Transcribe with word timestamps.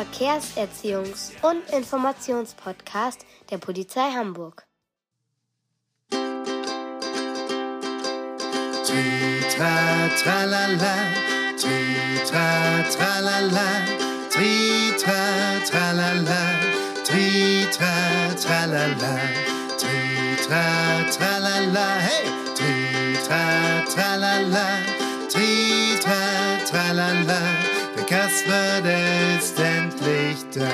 Verkehrserziehungs- 0.00 1.32
und 1.42 1.68
Informationspodcast 1.76 3.26
der 3.50 3.58
Polizei 3.58 4.10
Hamburg. 4.12 4.66
Tritra, 8.86 10.08
tralala, 10.22 10.94
tritra, 11.60 12.82
tralala, 12.90 13.68
tritra, 14.30 15.20
tralala, 15.68 16.42
tritra, 17.04 17.94
tralala, 18.42 19.18
tritra, 19.76 20.64
tralala, 21.14 21.88
hey, 22.06 22.24
tritra, 22.56 23.44
tralala, 23.92 24.66
tritra, 25.28 26.20
tralala, 26.70 27.40
der 27.96 28.04
Kasper, 28.06 28.80
der 28.82 29.40
da. 30.54 30.70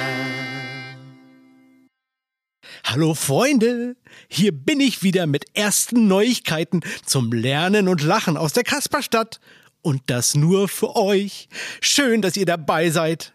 Hallo 2.84 3.14
Freunde, 3.14 3.96
hier 4.28 4.52
bin 4.52 4.80
ich 4.80 5.02
wieder 5.02 5.26
mit 5.26 5.44
ersten 5.54 6.06
Neuigkeiten 6.06 6.82
zum 7.04 7.32
Lernen 7.32 7.88
und 7.88 8.02
Lachen 8.02 8.36
aus 8.36 8.52
der 8.52 8.62
Kasperstadt. 8.62 9.40
Und 9.82 10.02
das 10.06 10.34
nur 10.34 10.68
für 10.68 10.96
euch. 10.96 11.48
Schön, 11.80 12.22
dass 12.22 12.36
ihr 12.36 12.46
dabei 12.46 12.90
seid. 12.90 13.32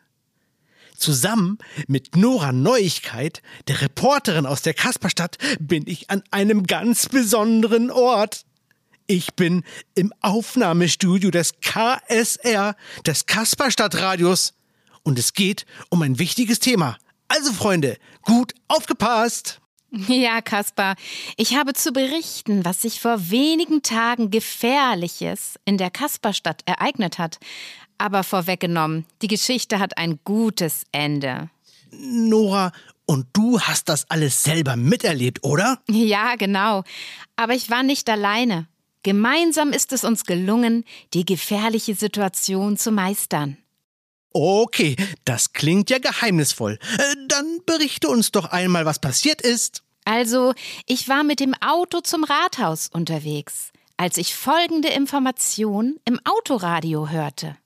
Zusammen 0.97 1.57
mit 1.87 2.15
Nora 2.15 2.51
Neuigkeit, 2.51 3.41
der 3.67 3.81
Reporterin 3.81 4.45
aus 4.45 4.61
der 4.61 4.73
Kasperstadt, 4.73 5.37
bin 5.59 5.83
ich 5.87 6.09
an 6.09 6.23
einem 6.31 6.63
ganz 6.63 7.09
besonderen 7.09 7.89
Ort. 7.89 8.45
Ich 9.07 9.33
bin 9.33 9.63
im 9.95 10.13
Aufnahmestudio 10.21 11.31
des 11.31 11.59
KSR, 11.59 12.75
des 13.05 13.25
Kasperstadtradios. 13.25 14.53
Und 15.03 15.19
es 15.19 15.33
geht 15.33 15.65
um 15.89 16.01
ein 16.01 16.19
wichtiges 16.19 16.59
Thema. 16.59 16.97
Also 17.27 17.53
Freunde, 17.53 17.97
gut 18.23 18.53
aufgepasst! 18.67 19.61
Ja, 19.91 20.41
Kaspar, 20.41 20.95
ich 21.35 21.57
habe 21.57 21.73
zu 21.73 21.91
berichten, 21.91 22.63
was 22.63 22.81
sich 22.81 23.01
vor 23.01 23.29
wenigen 23.29 23.81
Tagen 23.81 24.31
Gefährliches 24.31 25.59
in 25.65 25.77
der 25.77 25.91
Kasperstadt 25.91 26.61
ereignet 26.65 27.19
hat. 27.19 27.39
Aber 27.97 28.23
vorweggenommen, 28.23 29.05
die 29.21 29.27
Geschichte 29.27 29.79
hat 29.79 29.97
ein 29.97 30.19
gutes 30.23 30.85
Ende. 30.93 31.49
Nora, 31.91 32.71
und 33.05 33.27
du 33.33 33.59
hast 33.59 33.89
das 33.89 34.09
alles 34.09 34.43
selber 34.43 34.77
miterlebt, 34.77 35.43
oder? 35.43 35.79
Ja, 35.89 36.35
genau. 36.35 36.83
Aber 37.35 37.53
ich 37.53 37.69
war 37.69 37.83
nicht 37.83 38.09
alleine. 38.09 38.67
Gemeinsam 39.03 39.73
ist 39.73 39.91
es 39.91 40.05
uns 40.05 40.23
gelungen, 40.23 40.85
die 41.13 41.25
gefährliche 41.25 41.95
Situation 41.95 42.77
zu 42.77 42.91
meistern. 42.91 43.57
Okay, 44.33 44.95
das 45.25 45.53
klingt 45.53 45.89
ja 45.89 45.99
geheimnisvoll. 45.99 46.79
Äh, 46.97 47.15
Dann 47.27 47.59
berichte 47.65 48.07
uns 48.07 48.31
doch 48.31 48.45
einmal, 48.45 48.85
was 48.85 48.99
passiert 48.99 49.41
ist. 49.41 49.83
Also, 50.05 50.53
ich 50.87 51.09
war 51.09 51.23
mit 51.23 51.39
dem 51.39 51.53
Auto 51.61 52.01
zum 52.01 52.23
Rathaus 52.23 52.89
unterwegs, 52.91 53.71
als 53.97 54.17
ich 54.17 54.35
folgende 54.35 54.89
Information 54.89 55.97
im 56.05 56.19
Autoradio 56.25 57.09
hörte. 57.09 57.57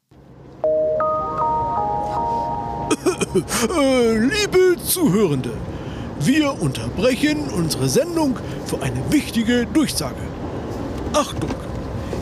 Äh, 3.76 4.18
liebe 4.18 4.76
Zuhörende, 4.84 5.52
wir 6.20 6.62
unterbrechen 6.62 7.50
unsere 7.50 7.90
Sendung 7.90 8.38
für 8.66 8.82
eine 8.82 9.12
wichtige 9.12 9.66
Durchsage. 9.68 10.22
Achtung! 11.14 11.50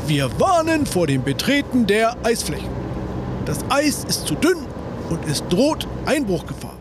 Wir 0.06 0.30
warnen 0.40 0.86
vor 0.86 1.08
dem 1.08 1.24
Betreten 1.24 1.88
der 1.88 2.16
Eisflächen. 2.26 2.83
Das 3.46 3.60
Eis 3.70 4.06
ist 4.06 4.26
zu 4.26 4.36
dünn 4.36 4.66
und 5.10 5.26
es 5.28 5.46
droht 5.50 5.86
Einbruchgefahr. 6.06 6.78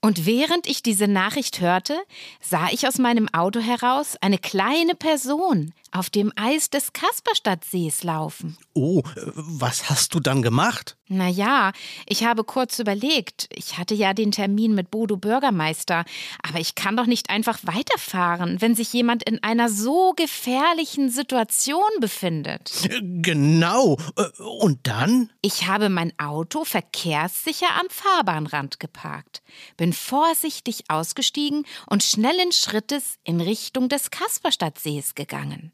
Und 0.00 0.24
während 0.24 0.66
ich 0.66 0.82
diese 0.82 1.06
Nachricht 1.06 1.60
hörte, 1.60 1.94
sah 2.40 2.68
ich 2.72 2.88
aus 2.88 2.98
meinem 2.98 3.28
Auto 3.34 3.60
heraus 3.60 4.16
eine 4.22 4.38
kleine 4.38 4.94
Person 4.94 5.74
auf 5.92 6.10
dem 6.10 6.32
Eis 6.36 6.70
des 6.70 6.92
Kasperstadtsees 6.92 8.02
laufen. 8.02 8.56
Oh, 8.74 9.02
äh, 9.16 9.20
was 9.34 9.88
hast 9.90 10.14
du 10.14 10.20
dann 10.20 10.42
gemacht? 10.42 10.96
Naja, 11.08 11.72
ich 12.06 12.24
habe 12.24 12.42
kurz 12.42 12.78
überlegt. 12.78 13.48
Ich 13.52 13.76
hatte 13.76 13.94
ja 13.94 14.14
den 14.14 14.32
Termin 14.32 14.74
mit 14.74 14.90
Bodo 14.90 15.16
Bürgermeister. 15.18 16.04
Aber 16.42 16.58
ich 16.58 16.74
kann 16.74 16.96
doch 16.96 17.04
nicht 17.06 17.28
einfach 17.28 17.58
weiterfahren, 17.62 18.60
wenn 18.60 18.74
sich 18.74 18.92
jemand 18.94 19.22
in 19.22 19.42
einer 19.42 19.68
so 19.68 20.14
gefährlichen 20.16 21.10
Situation 21.10 21.82
befindet. 22.00 22.72
Genau. 23.02 23.98
Äh, 24.16 24.42
Und 24.42 24.86
dann? 24.86 25.30
Ich 25.42 25.66
habe 25.66 25.88
mein 25.90 26.12
Auto 26.18 26.64
verkehrssicher 26.64 27.68
am 27.78 27.86
Fahrbahnrand 27.90 28.80
geparkt, 28.80 29.42
bin 29.76 29.92
vorsichtig 29.92 30.84
ausgestiegen 30.88 31.66
und 31.86 32.02
schnellen 32.02 32.52
Schrittes 32.52 33.18
in 33.24 33.40
Richtung 33.40 33.88
des 33.88 34.10
Kasperstadtsees 34.10 35.14
gegangen. 35.14 35.72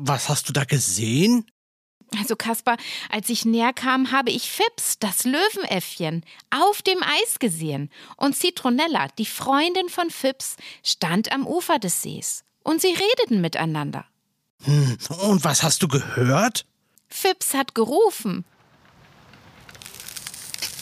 Was 0.00 0.28
hast 0.28 0.48
du 0.48 0.52
da 0.52 0.64
gesehen? 0.64 1.44
Also 2.18 2.36
Kaspar, 2.36 2.76
als 3.10 3.28
ich 3.28 3.44
näher 3.44 3.72
kam, 3.74 4.12
habe 4.12 4.30
ich 4.30 4.50
Fips, 4.50 4.98
das 4.98 5.24
Löwenäffchen, 5.24 6.24
auf 6.50 6.80
dem 6.82 7.02
Eis 7.02 7.38
gesehen. 7.38 7.90
Und 8.16 8.34
Citronella, 8.36 9.08
die 9.18 9.26
Freundin 9.26 9.88
von 9.90 10.08
Fips, 10.08 10.56
stand 10.82 11.32
am 11.32 11.46
Ufer 11.46 11.78
des 11.78 12.00
Sees. 12.00 12.44
Und 12.62 12.80
sie 12.80 12.88
redeten 12.94 13.40
miteinander. 13.40 14.06
Hm, 14.62 14.96
Und 15.20 15.44
was 15.44 15.62
hast 15.62 15.82
du 15.82 15.88
gehört? 15.88 16.64
Fips 17.08 17.54
hat 17.54 17.74
gerufen. 17.74 18.44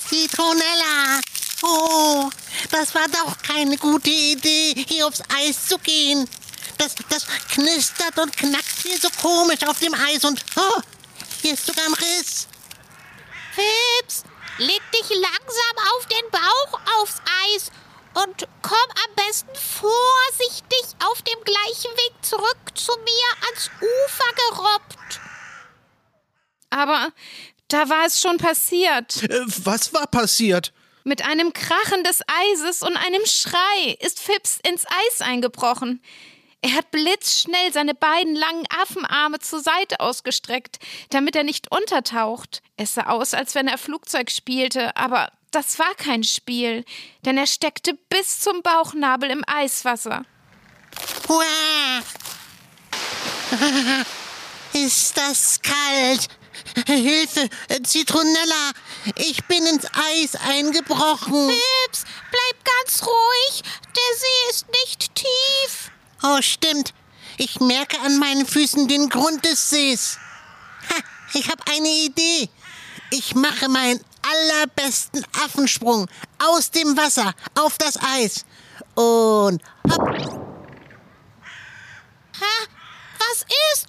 Citronella! 0.09 1.21
Oh, 1.63 2.31
das 2.71 2.95
war 2.95 3.07
doch 3.09 3.39
keine 3.39 3.77
gute 3.79 4.11
Idee, 4.11 4.75
hier 4.87 5.07
aufs 5.07 5.23
Eis 5.35 5.67
zu 5.67 5.79
gehen. 5.79 6.29
Das, 6.79 6.95
das 7.09 7.27
knistert 7.49 8.19
und 8.19 8.37
knackt 8.37 8.83
hier 8.83 8.99
so 8.99 9.09
komisch 9.21 9.63
auf 9.67 9.79
dem 9.79 9.95
Eis 9.95 10.25
und 10.25 10.45
oh, 10.57 10.81
hier 11.43 11.55
ist 11.55 11.67
sogar 11.67 11.85
ein 11.87 11.95
Riss. 11.95 12.49
Fips, 13.55 14.25
leg 14.59 14.83
dich 14.93 15.09
langsam 15.11 15.95
auf 15.97 16.07
den 16.07 16.31
Bauch 16.31 16.81
aufs 17.01 17.21
Eis 17.47 17.71
und 18.15 18.49
komm 18.63 18.77
am 19.05 19.15
besten 19.27 19.55
vorsichtig 19.55 20.83
auf 21.05 21.23
dem 21.23 21.43
gleichen 21.45 21.91
Weg 21.97 22.13
zurück 22.23 22.59
zu 22.75 22.93
mir 22.93 23.47
ans 23.47 23.71
Ufer 23.81 24.51
gerobbt. 24.51 25.21
Aber 26.71 27.13
da 27.69 27.89
war 27.89 28.07
es 28.07 28.21
schon 28.21 28.39
passiert. 28.39 29.23
Äh, 29.23 29.45
Was 29.47 29.93
war 29.93 30.07
passiert? 30.07 30.73
Mit 31.05 31.25
einem 31.25 31.53
Krachen 31.53 32.03
des 32.05 32.21
Eises 32.27 32.83
und 32.83 32.97
einem 32.97 33.25
Schrei 33.27 33.97
ist 34.01 34.21
Fips 34.21 34.59
ins 34.67 34.85
Eis 34.87 35.21
eingebrochen. 35.21 36.03
Er 36.67 36.75
hat 36.75 36.91
blitzschnell 36.91 37.73
seine 37.73 37.95
beiden 37.95 38.35
langen 38.35 38.67
Affenarme 38.83 39.39
zur 39.39 39.61
Seite 39.61 40.01
ausgestreckt, 40.01 40.81
damit 41.11 41.37
er 41.37 41.45
nicht 41.45 41.71
untertaucht. 41.71 42.61
Es 42.77 42.95
sah 42.95 43.05
aus, 43.05 43.35
als 43.35 43.55
wenn 43.55 43.69
er 43.69 43.79
Flugzeug 43.79 44.33
spielte, 44.33 44.97
aber 44.97 45.31
das 45.53 45.79
war 45.79 45.95
kein 45.95 46.25
Spiel, 46.25 46.85
denn 47.25 47.39
er 47.39 47.47
steckte 47.47 47.95
bis 48.09 48.41
zum 48.41 48.63
Bauchnabel 48.63 49.31
im 49.31 49.45
Eiswasser. 49.47 50.25
Uah. 51.29 52.03
Ist 54.73 55.17
das 55.17 55.61
kalt? 55.63 56.27
Hilfe, 56.89 57.49
Zitronella! 57.85 58.73
Ich 59.15 59.45
bin 59.45 59.65
ins 59.67 59.87
Eis 59.95 60.35
eingebrochen. 60.35 61.49
Fips, 61.49 62.05
bleib 62.33 62.65
ganz 62.65 63.07
ruhig. 63.07 63.63
Der 63.63 64.19
See 64.19 64.51
ist 64.51 64.67
nicht 64.69 65.15
tief. 65.15 65.93
Oh, 66.29 66.43
stimmt. 66.43 66.93
Ich 67.37 67.61
merke 67.61 68.01
an 68.01 68.19
meinen 68.19 68.47
Füßen 68.47 68.89
den 68.89 69.09
Grund 69.09 69.45
des 69.45 69.71
Sees. 69.71 70.19
Ha, 70.91 70.97
ich 71.35 71.49
habe 71.49 71.63
eine 71.71 71.89
Idee. 71.89 72.49
Ich 73.11 73.37
mache 73.37 73.69
meinen 73.69 74.01
allerbesten 74.23 75.25
Affensprung 75.45 76.09
aus 76.39 76.71
dem 76.73 76.97
Wasser 76.97 77.33
auf 77.55 77.79
das 77.79 77.97
Eis. 78.03 78.45
Und 78.97 79.63
hopp. 79.89 80.09
Hä? 82.39 82.67
Was 83.19 83.47
ist? 83.73 83.87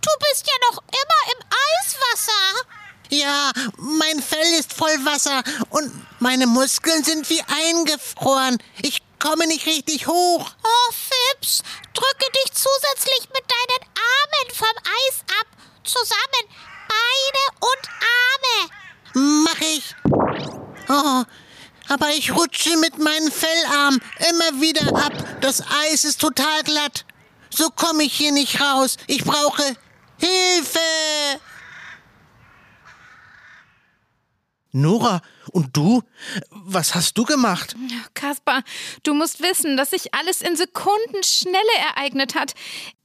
Du 0.00 0.10
bist 0.30 0.46
ja 0.46 0.54
noch 0.70 0.82
immer 0.88 1.32
im 1.32 1.40
Eiswasser. 1.82 2.66
Ja, 3.10 3.52
mein 3.76 4.22
Fell 4.22 4.58
ist 4.58 4.72
voll 4.72 5.04
Wasser 5.04 5.42
und 5.68 5.92
meine 6.20 6.46
Muskeln 6.46 7.04
sind 7.04 7.28
wie 7.28 7.42
eingefroren. 7.42 8.58
Ich 8.82 9.02
komme 9.18 9.46
nicht 9.46 9.66
richtig 9.66 10.06
hoch. 10.06 10.50
Oh, 10.62 10.92
Fips, 11.44 11.62
drücke 11.92 12.32
dich 12.32 12.52
zusätzlich 12.52 13.28
mit 13.28 13.44
deinen 13.50 13.90
Armen 13.94 14.54
vom 14.54 14.76
Eis 14.78 15.20
ab. 15.40 15.46
Zusammen. 15.84 16.44
Beine 16.88 17.44
und 17.60 17.88
Arme. 18.32 19.44
Mach 19.44 19.60
ich. 19.60 19.94
Oh, 20.88 21.24
aber 21.88 22.10
ich 22.10 22.34
rutsche 22.34 22.76
mit 22.78 22.98
meinen 22.98 23.30
Fellarmen 23.30 24.00
immer 24.30 24.60
wieder 24.60 24.86
ab. 24.96 25.12
Das 25.40 25.62
Eis 25.90 26.04
ist 26.04 26.20
total 26.20 26.62
glatt. 26.62 27.04
so 27.50 27.70
komme 27.70 28.04
ich 28.04 28.14
hier 28.14 28.32
nicht 28.32 28.60
raus. 28.60 28.96
Ich 29.06 29.24
brauche 29.24 29.62
Hilfe. 30.18 30.78
Nora, 34.72 35.22
und 35.50 35.76
du? 35.76 36.02
Was 36.50 36.94
hast 36.94 37.16
du 37.18 37.24
gemacht? 37.24 37.76
Kaspar, 38.14 38.62
du 39.02 39.14
musst 39.14 39.42
wissen, 39.42 39.76
dass 39.76 39.90
sich 39.90 40.14
alles 40.14 40.40
in 40.42 40.56
Sekundenschnelle 40.56 41.58
ereignet 41.94 42.34
hat. 42.34 42.54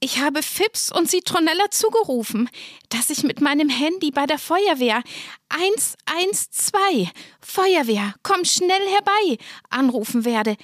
Ich 0.00 0.20
habe 0.20 0.42
Fips 0.42 0.90
und 0.90 1.10
Zitronella 1.10 1.70
zugerufen, 1.70 2.48
dass 2.88 3.10
ich 3.10 3.22
mit 3.22 3.40
meinem 3.40 3.68
Handy 3.68 4.10
bei 4.10 4.26
der 4.26 4.38
Feuerwehr 4.38 5.02
112 5.48 7.10
Feuerwehr, 7.40 8.14
komm 8.22 8.44
schnell 8.44 8.82
herbei 8.92 9.38
anrufen 9.68 10.24
werde. 10.24 10.56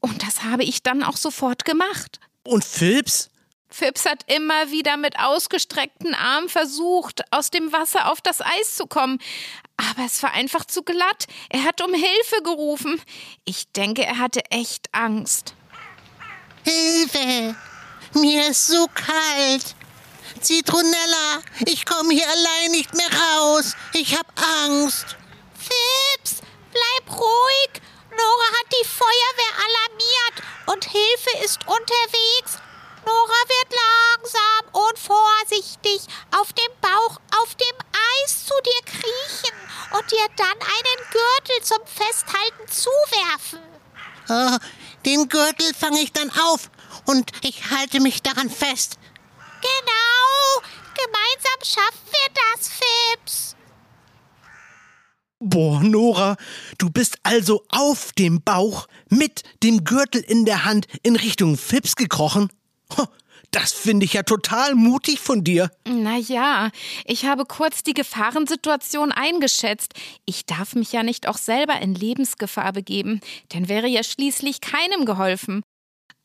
Und 0.00 0.22
das 0.22 0.44
habe 0.44 0.64
ich 0.64 0.82
dann 0.82 1.02
auch 1.02 1.16
sofort 1.16 1.64
gemacht. 1.64 2.20
Und? 2.44 3.30
Fips 3.74 4.06
hat 4.06 4.22
immer 4.32 4.70
wieder 4.70 4.96
mit 4.96 5.18
ausgestreckten 5.18 6.14
Armen 6.14 6.48
versucht, 6.48 7.22
aus 7.32 7.50
dem 7.50 7.72
Wasser 7.72 8.10
auf 8.12 8.20
das 8.20 8.40
Eis 8.40 8.76
zu 8.76 8.86
kommen. 8.86 9.18
Aber 9.76 10.06
es 10.06 10.22
war 10.22 10.32
einfach 10.32 10.64
zu 10.64 10.82
glatt. 10.82 11.26
Er 11.48 11.64
hat 11.64 11.80
um 11.80 11.92
Hilfe 11.92 12.42
gerufen. 12.42 13.00
Ich 13.44 13.70
denke, 13.72 14.04
er 14.04 14.18
hatte 14.18 14.42
echt 14.50 14.88
Angst. 14.92 15.54
Hilfe! 16.64 17.56
Mir 18.14 18.48
ist 18.50 18.68
so 18.68 18.86
kalt. 18.94 19.74
Zitronella, 20.40 21.42
ich 21.66 21.84
komme 21.84 22.12
hier 22.12 22.28
allein 22.28 22.70
nicht 22.70 22.94
mehr 22.94 23.08
raus. 23.08 23.74
Ich 23.92 24.16
hab 24.16 24.26
Angst. 24.64 25.16
Fips, 25.54 26.40
bleib 26.70 27.18
ruhig. 27.18 27.82
Nora 28.10 28.46
hat 28.58 28.72
die 28.72 28.86
Feuerwehr 28.86 29.54
alarmiert 29.66 30.42
und 30.66 30.84
Hilfe 30.84 31.44
ist 31.44 31.58
unterwegs. 31.66 32.58
Nora 33.06 33.40
wird 33.48 33.70
langsam 33.84 34.82
und 34.88 34.98
vorsichtig 34.98 36.06
auf 36.38 36.52
dem 36.52 36.72
Bauch 36.80 37.20
auf 37.42 37.54
dem 37.54 37.76
Eis 38.24 38.46
zu 38.46 38.54
dir 38.64 38.82
kriechen 38.84 39.56
und 39.92 40.10
dir 40.10 40.26
dann 40.36 40.58
einen 40.60 41.00
Gürtel 41.10 41.62
zum 41.62 41.80
Festhalten 41.86 42.68
zuwerfen. 42.68 43.60
Oh, 44.28 44.58
den 45.04 45.28
Gürtel 45.28 45.74
fange 45.74 46.00
ich 46.00 46.12
dann 46.12 46.30
auf 46.30 46.70
und 47.06 47.30
ich 47.42 47.70
halte 47.70 48.00
mich 48.00 48.22
daran 48.22 48.50
fest. 48.50 48.98
Genau, 49.60 50.62
gemeinsam 50.94 51.60
schaffen 51.62 52.06
wir 52.10 52.34
das, 52.34 52.68
Fips. 52.68 53.56
Boah, 55.40 55.80
Nora, 55.80 56.36
du 56.78 56.88
bist 56.88 57.18
also 57.22 57.64
auf 57.68 58.12
dem 58.12 58.42
Bauch 58.42 58.86
mit 59.10 59.42
dem 59.62 59.84
Gürtel 59.84 60.22
in 60.22 60.46
der 60.46 60.64
Hand 60.64 60.86
in 61.02 61.16
Richtung 61.16 61.58
Fips 61.58 61.96
gekrochen? 61.96 62.50
Das 63.54 63.72
finde 63.72 64.04
ich 64.04 64.14
ja 64.14 64.24
total 64.24 64.74
mutig 64.74 65.20
von 65.20 65.44
dir. 65.44 65.70
Naja, 65.86 66.72
ich 67.04 67.24
habe 67.24 67.44
kurz 67.44 67.84
die 67.84 67.94
Gefahrensituation 67.94 69.12
eingeschätzt. 69.12 69.94
Ich 70.24 70.44
darf 70.44 70.74
mich 70.74 70.90
ja 70.90 71.04
nicht 71.04 71.28
auch 71.28 71.38
selber 71.38 71.80
in 71.80 71.94
Lebensgefahr 71.94 72.72
begeben, 72.72 73.20
denn 73.52 73.68
wäre 73.68 73.86
ja 73.86 74.02
schließlich 74.02 74.60
keinem 74.60 75.04
geholfen. 75.04 75.62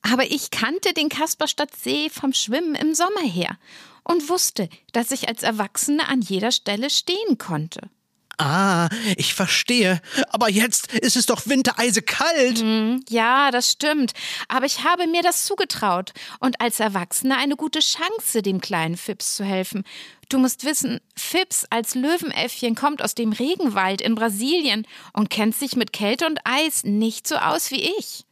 Aber 0.02 0.24
ich 0.24 0.50
kannte 0.50 0.94
den 0.94 1.10
Kasperstadt 1.10 1.76
See 1.76 2.10
vom 2.10 2.34
Schwimmen 2.34 2.74
im 2.74 2.96
Sommer 2.96 3.22
her 3.22 3.60
und 4.04 4.28
wusste, 4.28 4.68
dass 4.92 5.12
ich 5.12 5.28
als 5.28 5.44
Erwachsene 5.44 6.08
an 6.08 6.22
jeder 6.22 6.52
Stelle 6.52 6.90
stehen 6.90 7.38
konnte. 7.38 7.92
Ah, 8.40 8.88
ich 9.18 9.34
verstehe. 9.34 10.02
Aber 10.30 10.50
jetzt 10.50 10.94
ist 10.94 11.18
es 11.18 11.26
doch 11.26 11.46
wintereisekalt. 11.46 12.64
Ja, 13.10 13.52
das 13.52 13.72
stimmt. 13.72 14.14
Aber 14.48 14.66
ich 14.66 14.86
habe 14.86 15.08
mir 15.08 15.22
das 15.22 15.46
zugetraut 15.46 16.14
und 16.40 16.62
als 16.62 16.80
Erwachsene 16.80 17.38
eine 17.38 17.58
gute 17.58 17.80
Chance, 17.80 18.42
dem 18.42 18.62
kleinen 18.62 18.96
Fips 18.96 19.36
zu 19.36 19.44
helfen. 19.44 19.84
Du 20.30 20.40
musst 20.40 20.64
wissen, 20.64 21.02
Fips 21.18 21.66
als 21.70 21.96
Löwenäffchen 21.96 22.76
kommt 22.76 23.02
aus 23.02 23.14
dem 23.14 23.34
Regenwald 23.34 24.00
in 24.00 24.16
Brasilien 24.16 24.88
und 25.12 25.30
kennt 25.30 25.56
sich 25.56 25.76
mit 25.76 25.92
Kälte 25.92 26.26
und 26.26 26.40
Eis 26.46 26.86
nicht 26.86 27.28
so 27.28 27.36
aus 27.36 27.72
wie 27.72 27.92
ich. 28.00 28.26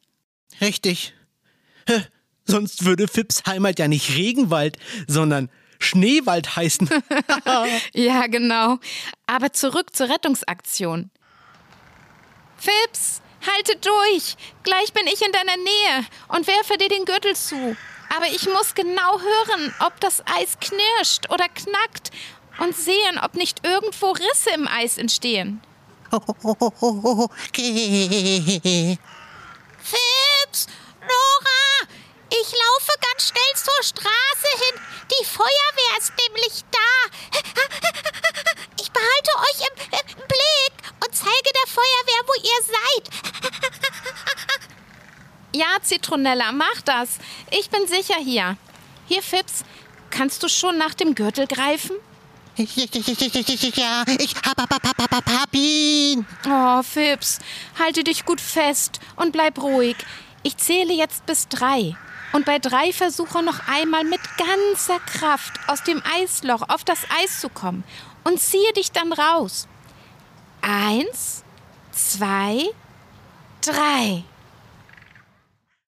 Richtig. 0.62 1.14
Hä, 1.86 2.02
Sonst 2.48 2.86
würde 2.86 3.10
Fips 3.10 3.44
Heimat 3.46 3.78
ja 3.78 3.90
nicht 3.90 4.16
Regenwald, 4.16 4.78
sondern 5.06 5.50
Schneewald 5.80 6.56
heißen. 6.56 6.90
Ja, 7.94 8.28
genau. 8.28 8.78
Aber 9.26 9.52
zurück 9.54 9.96
zur 9.96 10.10
Rettungsaktion. 10.10 11.10
Fips, 12.58 13.22
halte 13.46 13.76
durch. 13.78 14.36
Gleich 14.64 14.94
bin 14.94 15.06
ich 15.08 15.22
in 15.22 15.32
deiner 15.32 15.58
Nähe 15.58 16.06
und 16.30 16.48
werfe 16.48 16.78
dir 16.78 16.90
den 16.90 17.06
Gürtel 17.06 17.36
zu. 17.36 17.76
Aber 18.16 18.28
ich 18.28 18.46
muss 18.48 18.74
genau 18.74 19.20
hören, 19.20 19.74
ob 19.86 20.00
das 20.00 20.22
Eis 20.26 20.58
knirscht 20.60 21.30
oder 21.30 21.48
knackt 21.50 22.12
und 22.60 22.76
sehen, 22.76 23.20
ob 23.22 23.36
nicht 23.36 23.66
irgendwo 23.66 24.12
Risse 24.12 24.52
im 24.56 24.68
Eis 24.68 24.98
entstehen. 24.98 25.62
Okay. 27.50 28.98
Fips, 29.84 30.68
Nora, 31.02 31.90
ich 32.30 32.52
laufe 32.52 32.94
ganz 33.02 33.28
schnell 33.28 33.54
zur 33.56 33.84
Straße 33.84 34.48
hin. 34.66 34.77
Die 35.10 35.26
Feuerwehr 35.26 35.98
ist 36.00 36.14
nämlich 36.28 36.64
da. 36.72 36.92
Ich 38.80 38.92
behalte 38.92 39.32
euch 39.40 39.60
im, 39.68 39.76
im 39.92 40.28
Blick 40.28 40.76
und 41.04 41.16
zeige 41.16 41.52
der 41.54 41.68
Feuerwehr, 41.68 42.22
wo 42.26 42.34
ihr 42.36 42.62
seid. 42.64 43.06
Ja, 45.56 45.78
Zitronella, 45.82 46.52
mach 46.52 46.82
das. 46.86 47.18
Ich 47.50 47.70
bin 47.70 47.88
sicher 47.88 48.20
hier. 48.20 48.58
Hier, 49.08 49.24
Fips, 49.24 49.64
kannst 50.10 50.44
du 50.44 50.50
schon 50.50 50.78
nach 50.78 50.94
dem 50.94 51.16
Gürtel 51.16 51.48
greifen? 51.48 51.96
Ja, 52.58 52.66
ich 54.20 54.36
hab, 54.36 54.58
hab, 54.60 54.72
hab, 54.72 54.84
hab, 54.84 55.12
hab, 55.12 55.26
hab 55.26 55.54
ihn. 55.54 56.26
Oh, 56.48 56.84
Fips, 56.84 57.40
halte 57.80 58.04
dich 58.04 58.26
gut 58.26 58.42
fest 58.42 59.00
und 59.16 59.32
bleib 59.32 59.62
ruhig. 59.62 59.96
Ich 60.44 60.58
zähle 60.58 60.94
jetzt 60.94 61.26
bis 61.26 61.48
drei. 61.48 61.96
Und 62.38 62.46
bei 62.46 62.60
drei 62.60 62.94
versuche 62.94 63.42
noch 63.42 63.68
einmal 63.68 64.04
mit 64.04 64.20
ganzer 64.38 65.00
Kraft 65.00 65.54
aus 65.66 65.82
dem 65.82 66.04
Eisloch 66.06 66.70
auf 66.70 66.84
das 66.84 67.00
Eis 67.20 67.42
zu 67.42 67.50
kommen 67.50 67.84
und 68.26 68.40
ziehe 68.40 68.74
dich 68.74 68.92
dann 68.92 69.12
raus. 69.12 69.68
Eins, 70.62 71.44
zwei, 71.92 72.64
drei. 73.62 74.24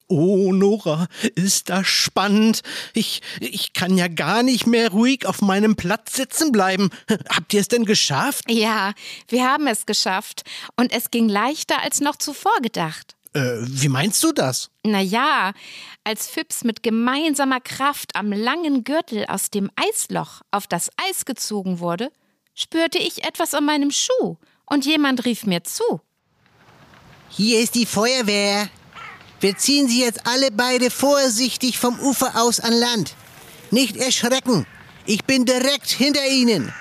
Oh, 0.08 0.52
Nora, 0.52 1.06
ist 1.36 1.70
das 1.70 1.86
spannend. 1.86 2.62
Ich, 2.96 3.22
ich 3.40 3.74
kann 3.74 3.96
ja 3.96 4.08
gar 4.08 4.42
nicht 4.42 4.66
mehr 4.66 4.90
ruhig 4.90 5.28
auf 5.28 5.42
meinem 5.42 5.76
Platz 5.76 6.16
sitzen 6.16 6.52
bleiben. 6.52 6.90
Habt 7.30 7.54
ihr 7.54 7.62
es 7.62 7.68
denn 7.68 7.86
geschafft? 7.86 8.50
Ja, 8.50 8.94
wir 9.28 9.48
haben 9.48 9.68
es 9.68 9.86
geschafft. 9.86 10.42
Und 10.76 10.92
es 10.94 11.12
ging 11.12 11.30
leichter 11.30 11.80
als 11.84 12.02
noch 12.02 12.16
zuvor 12.16 12.60
gedacht. 12.64 13.19
Äh, 13.34 13.58
wie 13.62 13.90
meinst 13.90 14.24
du 14.24 14.32
das? 14.32 14.72
Naja, 14.84 15.54
als 16.04 16.28
Fips 16.28 16.64
mit 16.64 16.82
gemeinsamer 16.82 17.60
Kraft 17.60 18.16
am 18.16 18.32
langen 18.32 18.84
Gürtel 18.84 19.26
aus 19.28 19.52
dem 19.52 19.70
Eisloch 19.76 20.42
auf 20.52 20.66
das 20.66 20.90
Eis 21.10 21.26
gezogen 21.26 21.80
wurde, 21.80 22.12
spürte 22.56 22.98
ich 22.98 23.24
etwas 23.24 23.54
an 23.54 23.66
meinem 23.66 23.92
Schuh 23.92 24.38
und 24.66 24.86
jemand 24.86 25.26
rief 25.26 25.46
mir 25.46 25.64
zu. 25.64 26.02
Hier 27.30 27.60
ist 27.60 27.76
die 27.76 27.86
Feuerwehr. 27.86 28.70
Wir 29.40 29.56
ziehen 29.58 29.88
Sie 29.88 30.02
jetzt 30.02 30.26
alle 30.26 30.52
beide 30.52 30.90
vorsichtig 30.90 31.78
vom 31.78 32.00
Ufer 32.00 32.42
aus 32.42 32.60
an 32.60 32.74
Land. 32.74 33.16
Nicht 33.72 33.96
erschrecken. 33.96 34.66
Ich 35.06 35.24
bin 35.26 35.46
direkt 35.46 35.90
hinter 35.90 36.26
Ihnen. 36.28 36.74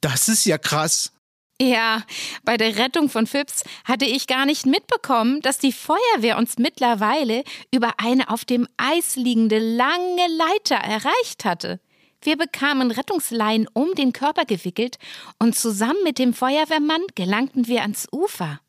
Das 0.00 0.28
ist 0.28 0.44
ja 0.44 0.58
krass. 0.58 1.12
Ja, 1.60 2.04
bei 2.44 2.56
der 2.56 2.76
Rettung 2.76 3.08
von 3.08 3.26
Fips 3.26 3.64
hatte 3.84 4.04
ich 4.04 4.28
gar 4.28 4.46
nicht 4.46 4.64
mitbekommen, 4.64 5.40
dass 5.40 5.58
die 5.58 5.72
Feuerwehr 5.72 6.38
uns 6.38 6.56
mittlerweile 6.56 7.42
über 7.74 7.94
eine 7.98 8.30
auf 8.30 8.44
dem 8.44 8.68
Eis 8.76 9.16
liegende 9.16 9.58
lange 9.58 10.26
Leiter 10.36 10.76
erreicht 10.76 11.44
hatte. 11.44 11.80
Wir 12.22 12.36
bekamen 12.36 12.92
Rettungsleinen 12.92 13.68
um 13.72 13.94
den 13.96 14.12
Körper 14.12 14.44
gewickelt 14.44 14.98
und 15.40 15.56
zusammen 15.56 16.02
mit 16.04 16.18
dem 16.20 16.32
Feuerwehrmann 16.32 17.02
gelangten 17.16 17.66
wir 17.66 17.82
ans 17.82 18.06
Ufer. 18.12 18.60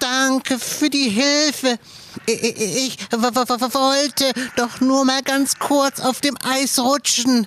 Danke 0.00 0.58
für 0.58 0.90
die 0.90 1.08
Hilfe. 1.08 1.78
Ich 2.26 2.98
wollte 3.10 4.32
doch 4.56 4.80
nur 4.80 5.04
mal 5.04 5.22
ganz 5.22 5.58
kurz 5.58 6.00
auf 6.00 6.20
dem 6.20 6.36
Eis 6.44 6.78
rutschen. 6.78 7.46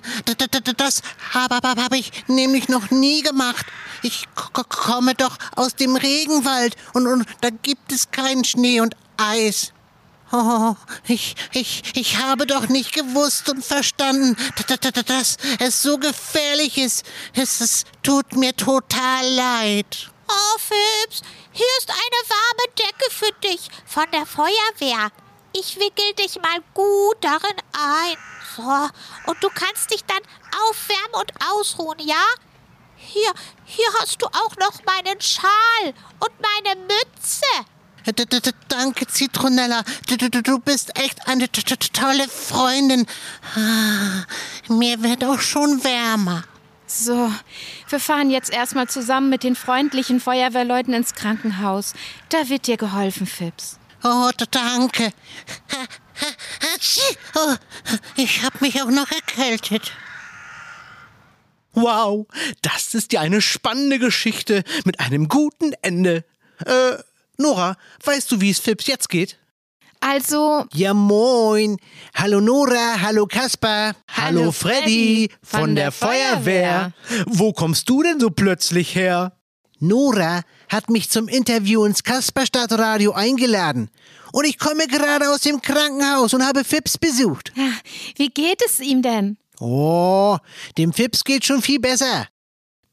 Das 0.76 1.02
habe 1.32 1.56
hab, 1.56 1.64
hab 1.64 1.94
ich 1.94 2.10
nämlich 2.26 2.68
noch 2.68 2.90
nie 2.90 3.22
gemacht. 3.22 3.66
Ich 4.02 4.26
komme 4.34 5.14
doch 5.14 5.36
aus 5.54 5.76
dem 5.76 5.94
Regenwald 5.94 6.76
und, 6.94 7.06
und 7.06 7.26
da 7.40 7.50
gibt 7.50 7.92
es 7.92 8.10
keinen 8.10 8.44
Schnee 8.44 8.80
und 8.80 8.96
Eis. 9.16 9.72
Oh, 10.32 10.74
ich, 11.06 11.36
ich, 11.52 11.82
ich 11.94 12.18
habe 12.18 12.46
doch 12.46 12.68
nicht 12.68 12.94
gewusst 12.94 13.50
und 13.50 13.62
verstanden, 13.62 14.34
dass 15.06 15.36
es 15.58 15.82
so 15.82 15.98
gefährlich 15.98 16.78
ist. 16.78 17.04
Es, 17.34 17.60
es 17.60 17.84
tut 18.02 18.34
mir 18.34 18.56
total 18.56 19.28
leid. 19.28 20.11
Oh, 20.34 20.58
Phipps, 20.58 21.20
hier 21.52 21.66
ist 21.78 21.90
eine 21.90 22.30
warme 22.30 22.74
Decke 22.78 23.10
für 23.10 23.32
dich 23.46 23.68
von 23.84 24.06
der 24.12 24.24
Feuerwehr. 24.24 25.10
Ich 25.52 25.76
wickel 25.76 26.14
dich 26.14 26.40
mal 26.40 26.60
gut 26.72 27.16
darin 27.20 27.56
ein. 27.72 28.16
So, 28.56 29.30
und 29.30 29.42
du 29.42 29.50
kannst 29.54 29.90
dich 29.90 30.02
dann 30.06 30.22
aufwärmen 30.68 31.14
und 31.20 31.32
ausruhen, 31.50 31.98
ja? 31.98 32.24
Hier, 32.96 33.32
hier 33.64 33.88
hast 34.00 34.22
du 34.22 34.26
auch 34.26 34.56
noch 34.56 34.82
meinen 34.86 35.20
Schal 35.20 35.94
und 36.20 36.30
meine 36.40 36.80
Mütze. 36.80 37.66
Danke, 38.68 39.06
Zitronella. 39.06 39.82
Du, 40.08 40.58
bist 40.60 40.98
echt 40.98 41.28
eine 41.28 41.50
tolle 41.50 42.28
Freundin. 42.28 43.06
Ah, 43.54 44.24
Mir 44.68 45.02
wird 45.02 45.24
auch 45.24 45.40
schon 45.40 45.84
wärmer. 45.84 46.44
So, 46.94 47.32
wir 47.88 48.00
fahren 48.00 48.30
jetzt 48.30 48.52
erstmal 48.52 48.86
zusammen 48.86 49.30
mit 49.30 49.44
den 49.44 49.56
freundlichen 49.56 50.20
Feuerwehrleuten 50.20 50.92
ins 50.92 51.14
Krankenhaus. 51.14 51.94
Da 52.28 52.50
wird 52.50 52.66
dir 52.66 52.76
geholfen, 52.76 53.26
Fips. 53.26 53.78
Oh, 54.04 54.30
danke. 54.50 55.12
Oh, 57.34 57.54
ich 58.16 58.42
habe 58.42 58.58
mich 58.60 58.82
auch 58.82 58.90
noch 58.90 59.10
erkältet. 59.10 59.92
Wow, 61.72 62.26
das 62.60 62.94
ist 62.94 63.12
ja 63.14 63.22
eine 63.22 63.40
spannende 63.40 63.98
Geschichte 63.98 64.62
mit 64.84 65.00
einem 65.00 65.28
guten 65.28 65.72
Ende. 65.80 66.24
Äh, 66.66 66.98
Nora, 67.38 67.76
weißt 68.04 68.30
du, 68.30 68.40
wie 68.42 68.50
es 68.50 68.60
Fips 68.60 68.86
jetzt 68.86 69.08
geht? 69.08 69.38
Also, 70.04 70.64
Ja, 70.74 70.94
moin. 70.94 71.76
Hallo 72.14 72.40
Nora, 72.40 73.00
hallo 73.00 73.24
Kaspar. 73.26 73.94
Hallo 74.10 74.50
Freddy 74.50 75.30
von 75.44 75.76
der 75.76 75.92
Feuerwehr. 75.92 76.92
Wo 77.26 77.52
kommst 77.52 77.88
du 77.88 78.02
denn 78.02 78.18
so 78.18 78.30
plötzlich 78.30 78.96
her? 78.96 79.38
Nora 79.78 80.42
hat 80.68 80.90
mich 80.90 81.08
zum 81.08 81.28
Interview 81.28 81.84
ins 81.84 82.02
Kasperstadtradio 82.02 83.12
eingeladen. 83.12 83.90
Und 84.32 84.44
ich 84.44 84.58
komme 84.58 84.88
gerade 84.88 85.30
aus 85.30 85.42
dem 85.42 85.62
Krankenhaus 85.62 86.34
und 86.34 86.44
habe 86.44 86.64
Fips 86.64 86.98
besucht. 86.98 87.52
wie 88.16 88.28
geht 88.28 88.60
es 88.66 88.80
ihm 88.80 89.02
denn? 89.02 89.36
Oh, 89.60 90.36
dem 90.78 90.92
Fips 90.92 91.22
geht 91.22 91.44
schon 91.44 91.62
viel 91.62 91.78
besser. 91.78 92.26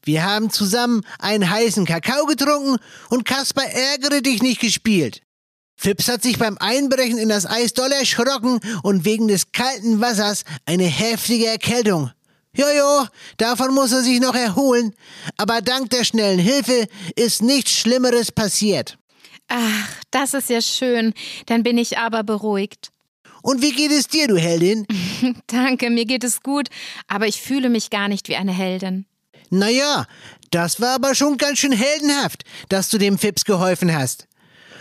Wir 0.04 0.24
haben 0.24 0.52
zusammen 0.52 1.02
einen 1.18 1.50
heißen 1.50 1.88
Kakao 1.88 2.28
getrunken 2.28 2.78
und 3.10 3.26
Kaspar 3.26 3.66
ärgere 3.66 4.22
dich 4.22 4.44
nicht 4.44 4.62
gespielt. 4.62 5.24
Fips 5.82 6.10
hat 6.10 6.22
sich 6.22 6.38
beim 6.38 6.58
Einbrechen 6.60 7.18
in 7.18 7.30
das 7.30 7.46
Eis 7.46 7.72
doll 7.72 7.90
erschrocken 7.94 8.60
und 8.84 9.06
wegen 9.06 9.30
des 9.30 9.54
kalten 9.54 10.02
Wassers 10.02 10.44
eine 10.66 10.84
heftige 10.84 11.48
Erkältung. 11.48 12.12
Jojo, 12.54 13.08
davon 13.38 13.74
muss 13.74 13.94
er 13.94 14.04
sich 14.04 14.20
noch 14.20 14.36
erholen, 14.36 14.94
aber 15.38 15.62
dank 15.62 15.90
der 15.92 16.04
schnellen 16.04 16.38
Hilfe 16.40 16.90
ist 17.16 17.42
nichts 17.42 17.72
Schlimmeres 17.72 18.30
passiert. 18.30 18.98
Ach, 19.48 19.90
das 20.12 20.34
ist 20.34 20.50
ja 20.50 20.62
schön. 20.62 21.14
Dann 21.46 21.64
bin 21.64 21.78
ich 21.78 21.98
aber 21.98 22.24
beruhigt. 22.24 22.90
Und 23.42 23.62
wie 23.62 23.72
geht 23.72 23.92
es 23.92 24.10
dir, 24.10 24.28
du 24.28 24.36
Heldin? 24.36 24.86
Danke, 25.48 25.90
mir 25.90 26.04
geht 26.04 26.26
es 26.26 26.44
gut, 26.44 26.68
aber 27.08 27.26
ich 27.28 27.42
fühle 27.42 27.70
mich 27.70 27.90
gar 27.90 28.10
nicht 28.10 28.28
wie 28.28 28.36
eine 28.36 28.52
Heldin. 28.52 29.06
Naja, 29.50 30.08
das 30.52 30.82
war 30.82 30.96
aber 30.96 31.16
schon 31.16 31.38
ganz 31.38 31.60
schön 31.60 31.72
heldenhaft, 31.72 32.44
dass 32.68 32.90
du 32.90 32.98
dem 32.98 33.18
Fips 33.18 33.46
geholfen 33.46 33.96
hast. 33.96 34.29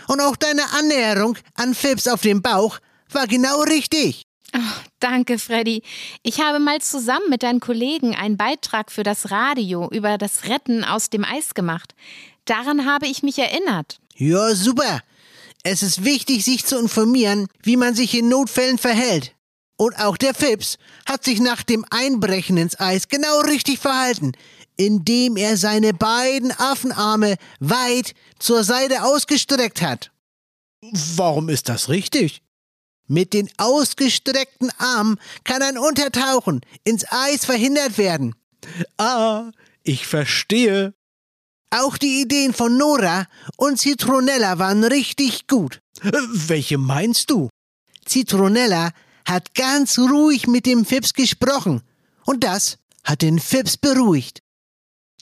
Und 0.09 0.21
auch 0.21 0.35
deine 0.35 0.63
Annäherung 0.73 1.37
an 1.53 1.75
Fips 1.75 2.07
auf 2.07 2.21
dem 2.21 2.41
Bauch 2.41 2.79
war 3.11 3.27
genau 3.27 3.61
richtig. 3.61 4.23
Oh, 4.55 4.81
danke, 4.99 5.37
Freddy. 5.37 5.83
Ich 6.23 6.41
habe 6.41 6.59
mal 6.59 6.81
zusammen 6.81 7.29
mit 7.29 7.43
deinen 7.43 7.59
Kollegen 7.59 8.15
einen 8.15 8.35
Beitrag 8.35 8.91
für 8.91 9.03
das 9.03 9.29
Radio 9.29 9.87
über 9.91 10.17
das 10.17 10.45
Retten 10.45 10.83
aus 10.83 11.11
dem 11.11 11.23
Eis 11.23 11.53
gemacht. 11.53 11.93
Daran 12.45 12.87
habe 12.87 13.05
ich 13.05 13.21
mich 13.21 13.37
erinnert. 13.37 13.99
Ja, 14.15 14.55
super. 14.55 15.01
Es 15.61 15.83
ist 15.83 16.03
wichtig, 16.03 16.43
sich 16.43 16.65
zu 16.65 16.79
informieren, 16.79 17.45
wie 17.61 17.77
man 17.77 17.93
sich 17.93 18.17
in 18.17 18.29
Notfällen 18.29 18.79
verhält. 18.79 19.35
Und 19.77 19.99
auch 19.99 20.17
der 20.17 20.33
Fips 20.33 20.77
hat 21.05 21.23
sich 21.23 21.39
nach 21.39 21.61
dem 21.61 21.85
Einbrechen 21.91 22.57
ins 22.57 22.79
Eis 22.79 23.09
genau 23.09 23.41
richtig 23.41 23.77
verhalten, 23.77 24.31
indem 24.79 25.35
er 25.35 25.57
seine 25.57 25.93
beiden 25.93 26.51
Affenarme 26.51 27.35
weit 27.59 28.13
zur 28.39 28.63
Seite 28.63 29.03
ausgestreckt 29.03 29.81
hat. 29.81 30.11
Warum 31.15 31.49
ist 31.49 31.67
das 31.67 31.89
richtig? 31.89 32.41
Mit 33.05 33.33
den 33.33 33.49
ausgestreckten 33.57 34.71
Armen 34.77 35.19
kann 35.43 35.61
ein 35.63 35.77
Untertauchen 35.77 36.61
ins 36.85 37.05
Eis 37.11 37.43
verhindert 37.43 37.97
werden. 37.97 38.35
Ah, 38.97 39.51
ich 39.83 40.07
verstehe. 40.07 40.93
Auch 41.71 41.97
die 41.97 42.21
Ideen 42.21 42.53
von 42.53 42.77
Nora 42.77 43.27
und 43.57 43.79
Zitronella 43.79 44.59
waren 44.59 44.85
richtig 44.85 45.47
gut. 45.47 45.81
Welche 46.01 46.77
meinst 46.77 47.29
du? 47.31 47.49
Zitronella 48.05 48.91
hat 49.25 49.53
ganz 49.55 49.99
ruhig 49.99 50.47
mit 50.47 50.65
dem 50.65 50.85
Fips 50.85 51.13
gesprochen 51.13 51.81
und 52.25 52.45
das 52.45 52.77
hat 53.03 53.21
den 53.21 53.39
Fips 53.39 53.75
beruhigt. 53.75 54.41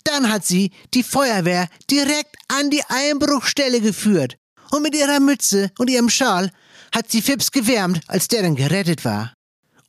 Dann 0.04 0.32
hat 0.32 0.46
sie 0.46 0.72
die 0.94 1.04
Feuerwehr 1.04 1.68
direkt 1.90 2.36
an 2.48 2.70
die 2.70 2.84
Einbruchstelle 2.88 3.82
geführt 3.82 4.38
und 4.72 4.84
mit 4.84 4.96
ihrer 4.96 5.20
Mütze 5.20 5.72
und 5.78 5.90
ihrem 5.90 6.10
Schal 6.10 6.52
hat 6.94 7.12
sie 7.12 7.22
Fips 7.22 7.52
gewärmt, 7.52 8.02
als 8.08 8.28
der 8.28 8.44
dann 8.44 8.56
gerettet 8.56 9.06
war. 9.06 9.34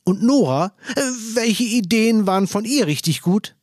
Und 0.03 0.23
Nora, 0.23 0.73
äh, 0.95 1.01
welche 1.33 1.63
Ideen 1.63 2.27
waren 2.27 2.47
von 2.47 2.65
ihr 2.65 2.87
richtig 2.87 3.21
gut? 3.21 3.55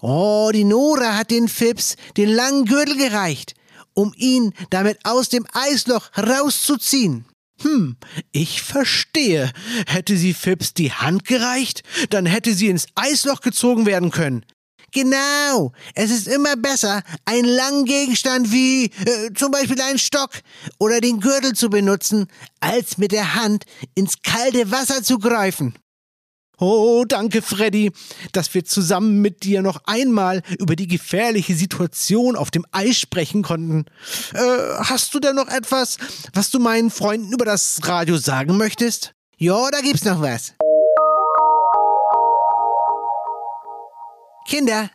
Oh, 0.00 0.50
die 0.52 0.64
Nora 0.64 1.16
hat 1.16 1.30
den 1.30 1.48
Fips 1.48 1.96
den 2.16 2.30
langen 2.30 2.64
Gürtel 2.64 2.96
gereicht, 2.96 3.54
um 3.92 4.14
ihn 4.16 4.54
damit 4.70 4.98
aus 5.04 5.28
dem 5.28 5.46
Eisloch 5.52 6.10
rauszuziehen. 6.16 7.26
Hm, 7.60 7.96
ich 8.32 8.62
verstehe. 8.62 9.52
Hätte 9.86 10.16
sie 10.16 10.32
Fips 10.32 10.72
die 10.72 10.92
Hand 10.92 11.26
gereicht, 11.26 11.82
dann 12.08 12.24
hätte 12.24 12.54
sie 12.54 12.68
ins 12.68 12.86
Eisloch 12.94 13.42
gezogen 13.42 13.84
werden 13.84 14.10
können. 14.10 14.46
Genau. 14.92 15.72
Es 15.94 16.10
ist 16.10 16.28
immer 16.28 16.56
besser, 16.56 17.02
einen 17.24 17.48
langen 17.48 17.84
Gegenstand 17.84 18.52
wie 18.52 18.86
äh, 18.86 19.32
zum 19.34 19.50
Beispiel 19.50 19.80
einen 19.80 19.98
Stock 19.98 20.30
oder 20.78 21.00
den 21.00 21.20
Gürtel 21.20 21.52
zu 21.54 21.70
benutzen, 21.70 22.26
als 22.60 22.98
mit 22.98 23.12
der 23.12 23.34
Hand 23.34 23.64
ins 23.94 24.22
kalte 24.22 24.70
Wasser 24.70 25.02
zu 25.02 25.18
greifen. 25.18 25.74
Oh, 26.62 27.04
danke, 27.08 27.40
Freddy, 27.40 27.90
dass 28.32 28.52
wir 28.52 28.66
zusammen 28.66 29.22
mit 29.22 29.44
dir 29.44 29.62
noch 29.62 29.80
einmal 29.86 30.42
über 30.58 30.76
die 30.76 30.88
gefährliche 30.88 31.54
Situation 31.54 32.36
auf 32.36 32.50
dem 32.50 32.66
Eis 32.70 32.98
sprechen 32.98 33.42
konnten. 33.42 33.86
Äh, 34.34 34.40
hast 34.80 35.14
du 35.14 35.20
denn 35.20 35.36
noch 35.36 35.48
etwas, 35.48 35.96
was 36.34 36.50
du 36.50 36.58
meinen 36.58 36.90
Freunden 36.90 37.32
über 37.32 37.46
das 37.46 37.80
Radio 37.84 38.18
sagen 38.18 38.58
möchtest? 38.58 39.14
Ja, 39.38 39.70
da 39.70 39.80
gibt's 39.80 40.04
noch 40.04 40.20
was. 40.20 40.52
Kinder, 44.50 44.90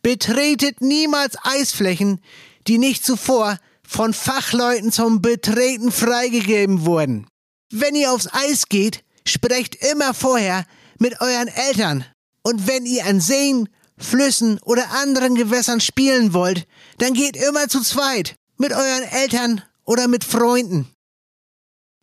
betretet 0.00 0.80
niemals 0.80 1.36
Eisflächen, 1.42 2.20
die 2.68 2.78
nicht 2.78 3.04
zuvor 3.04 3.58
von 3.86 4.14
Fachleuten 4.14 4.92
zum 4.92 5.20
Betreten 5.20 5.90
freigegeben 5.92 6.86
wurden. 6.86 7.26
Wenn 7.70 7.94
ihr 7.94 8.12
aufs 8.12 8.28
Eis 8.32 8.68
geht, 8.68 9.04
sprecht 9.26 9.74
immer 9.74 10.14
vorher 10.14 10.64
mit 10.98 11.20
euren 11.20 11.48
Eltern. 11.48 12.04
Und 12.42 12.68
wenn 12.68 12.86
ihr 12.86 13.04
an 13.04 13.20
Seen, 13.20 13.68
Flüssen 13.98 14.58
oder 14.60 14.90
anderen 14.92 15.34
Gewässern 15.34 15.80
spielen 15.80 16.32
wollt, 16.32 16.66
dann 16.98 17.12
geht 17.12 17.36
immer 17.36 17.68
zu 17.68 17.82
zweit. 17.82 18.36
Mit 18.56 18.72
euren 18.72 19.04
Eltern 19.04 19.62
oder 19.84 20.06
mit 20.06 20.24
Freunden. 20.24 20.88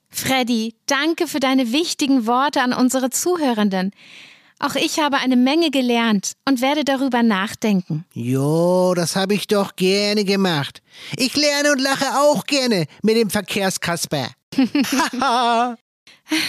Freddy, 0.10 0.76
danke 0.86 1.28
für 1.28 1.40
deine 1.40 1.72
wichtigen 1.72 2.26
Worte 2.26 2.62
an 2.62 2.74
unsere 2.74 3.10
Zuhörenden. 3.10 3.92
Auch 4.60 4.76
ich 4.76 5.00
habe 5.00 5.18
eine 5.18 5.38
Menge 5.38 5.72
gelernt 5.72 6.34
und 6.46 6.62
werde 6.62 6.84
darüber 6.84 7.24
nachdenken. 7.24 8.06
Jo, 8.14 8.94
das 8.94 9.16
habe 9.16 9.34
ich 9.34 9.48
doch 9.48 9.78
gerne 9.78 10.26
gemacht. 10.26 10.82
Ich 11.18 11.36
lerne 11.36 11.72
und 11.72 11.80
lache 11.80 12.20
auch 12.20 12.44
gerne 12.46 12.86
mit 13.02 13.16
dem 13.16 13.30
Verkehrskasper. 13.30 14.28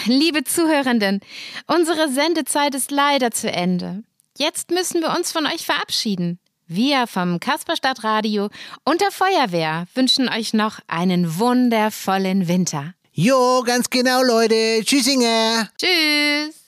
Liebe 0.05 0.43
Zuhörenden, 0.43 1.21
unsere 1.67 2.11
Sendezeit 2.11 2.75
ist 2.75 2.91
leider 2.91 3.31
zu 3.31 3.49
Ende. 3.49 4.03
Jetzt 4.37 4.71
müssen 4.71 5.01
wir 5.01 5.15
uns 5.15 5.31
von 5.31 5.45
euch 5.45 5.65
verabschieden. 5.65 6.39
Wir 6.67 7.07
vom 7.07 7.39
Kasperstadtradio 7.39 8.49
und 8.85 9.01
der 9.01 9.11
Feuerwehr 9.11 9.87
wünschen 9.93 10.29
euch 10.29 10.53
noch 10.53 10.79
einen 10.87 11.39
wundervollen 11.39 12.47
Winter. 12.47 12.93
Jo, 13.13 13.61
ganz 13.65 13.89
genau, 13.89 14.21
Leute. 14.21 14.81
Tschüssinger. 14.83 15.69
Tschüss! 15.77 16.60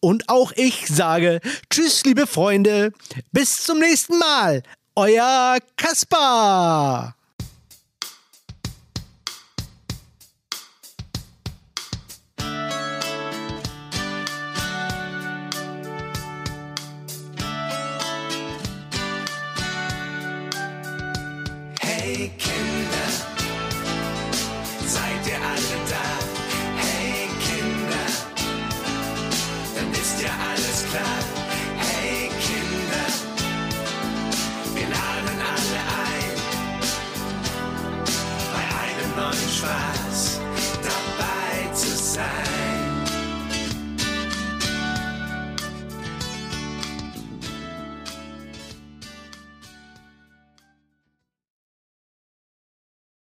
Und 0.00 0.28
auch 0.28 0.52
ich 0.56 0.86
sage 0.88 1.40
Tschüss, 1.68 2.04
liebe 2.04 2.26
Freunde. 2.26 2.92
Bis 3.32 3.64
zum 3.64 3.78
nächsten 3.78 4.18
Mal. 4.18 4.62
Euer 4.96 5.58
Kaspar. 5.76 7.19